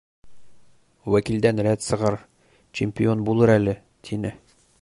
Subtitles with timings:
[1.15, 2.17] Вәкилдән рәт сығыр,
[2.81, 4.37] чемпион булыр әле, тине.